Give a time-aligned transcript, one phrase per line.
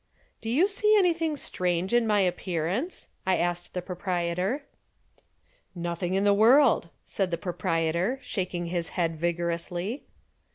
[0.41, 4.65] "Do you see anything strange in my appearance?" I asked the proprietor.
[5.75, 10.05] "Nothing in the world," said the proprietor, shaking his head vigorously.